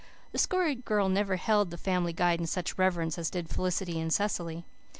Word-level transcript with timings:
The 0.31 0.39
Story 0.39 0.73
Girl 0.73 1.09
never 1.09 1.35
held 1.35 1.69
the 1.69 1.77
Family 1.77 2.11
Guide 2.11 2.39
in 2.39 2.47
such 2.47 2.75
reverence 2.75 3.19
as 3.19 3.29
did 3.29 3.49
Felicity 3.49 3.99
and 3.99 4.11
Cecily. 4.11 4.65